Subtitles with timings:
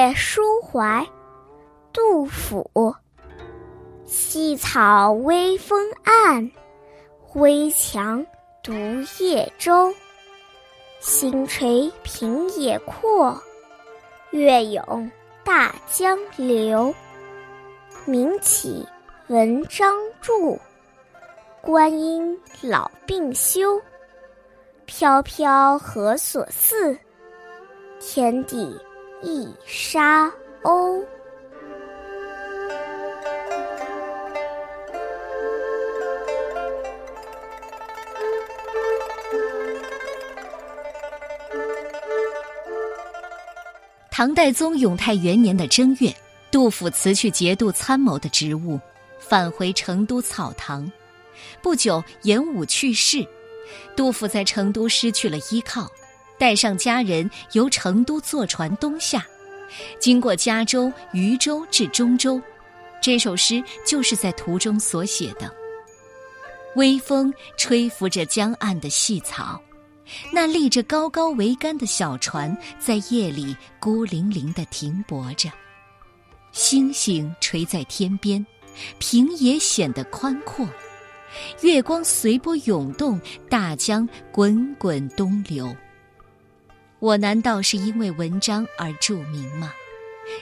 [0.00, 1.06] 夜书怀，
[1.92, 2.96] 杜甫。
[4.06, 6.50] 细草微风岸，
[7.34, 8.24] 危墙
[8.62, 8.72] 独
[9.18, 9.92] 夜舟。
[11.00, 13.38] 星垂平野阔，
[14.30, 15.10] 月涌
[15.44, 16.94] 大江流。
[18.06, 18.88] 名启
[19.26, 20.58] 文章著，
[21.60, 23.78] 观音老病休。
[24.86, 26.98] 飘飘何所似？
[28.00, 28.80] 天地
[29.22, 31.04] 一沙鸥。
[44.10, 46.14] 唐代宗永泰元年的正月，
[46.50, 48.80] 杜甫辞去节度参谋的职务，
[49.18, 50.90] 返回成都草堂。
[51.62, 53.26] 不久，严武去世，
[53.94, 55.90] 杜甫在成都失去了依靠，
[56.40, 59.22] 带上家人由成都坐船东下，
[59.98, 62.40] 经过嘉州、渝州至中州。
[63.02, 65.54] 这首诗就是在途中所写的。
[66.76, 69.60] 微风吹拂着江岸的细草。
[70.32, 75.50] 那立着高高桅杆的小船，在夜里孤零零地停泊着。
[76.52, 78.44] 星星垂在天边，
[78.98, 80.66] 平野显得宽阔。
[81.60, 85.72] 月光随波涌动，大江滚滚东流。
[87.00, 89.72] 我难道是因为文章而著名吗？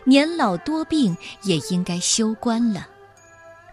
[0.04, 2.86] 年老多病，也应该休官了。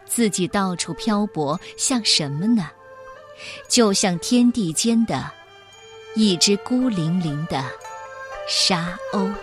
[0.05, 2.69] 自己到处漂泊，像什么呢？
[3.67, 5.30] 就像天地间的。
[6.16, 7.61] 一只孤零零的
[8.47, 9.33] 沙鸥。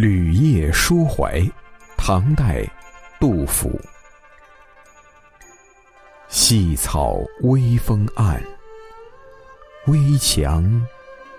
[0.00, 1.42] 旅夜书怀，
[1.96, 2.64] 唐代，
[3.18, 3.68] 杜甫。
[6.28, 8.40] 细草微风岸，
[9.88, 10.80] 危樯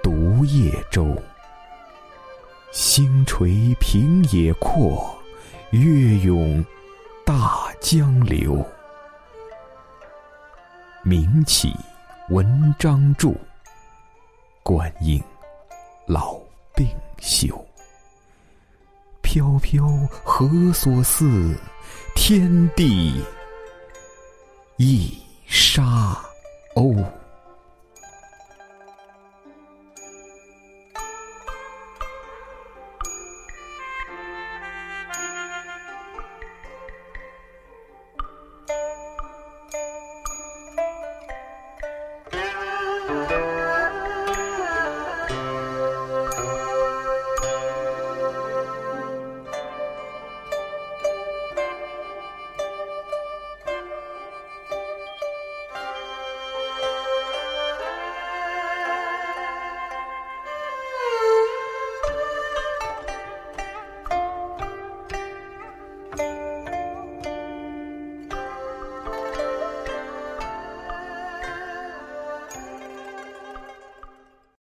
[0.03, 1.15] 独夜舟。
[2.73, 5.17] 星垂平野阔，
[5.69, 6.61] 月涌
[7.25, 8.61] 大江流。
[11.01, 11.73] 名启
[12.27, 13.33] 文章著，
[14.63, 15.23] 观音
[16.05, 16.37] 老
[16.75, 16.89] 病
[17.19, 17.57] 休。
[19.31, 19.87] 飘飘
[20.23, 21.55] 何所似？
[22.15, 23.13] 天地。
[24.77, 25.88] 一沙。